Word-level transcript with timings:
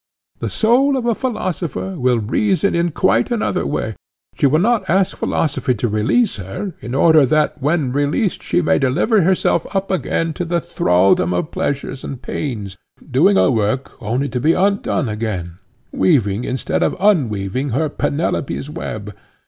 The 0.39 0.49
soul 0.49 0.97
of 0.97 1.05
a 1.05 1.13
philosopher 1.13 1.93
will 1.95 2.17
reason 2.17 2.73
in 2.73 2.89
quite 2.89 3.29
another 3.29 3.67
way; 3.67 3.95
she 4.35 4.47
will 4.47 4.57
not 4.57 4.89
ask 4.89 5.15
philosophy 5.15 5.75
to 5.75 5.87
release 5.87 6.37
her 6.37 6.73
in 6.81 6.95
order 6.95 7.23
that 7.23 7.61
when 7.61 7.91
released 7.91 8.41
she 8.41 8.63
may 8.63 8.79
deliver 8.79 9.21
herself 9.21 9.67
up 9.75 9.91
again 9.91 10.33
to 10.33 10.43
the 10.43 10.59
thraldom 10.59 11.33
of 11.35 11.51
pleasures 11.51 12.03
and 12.03 12.23
pains, 12.23 12.77
doing 13.11 13.37
a 13.37 13.51
work 13.51 13.91
only 14.01 14.27
to 14.29 14.39
be 14.39 14.53
undone 14.53 15.07
again, 15.07 15.59
weaving 15.91 16.45
instead 16.45 16.81
of 16.81 16.95
unweaving 16.99 17.69
her 17.69 17.87
Penelope's 17.87 18.71
web. 18.71 19.13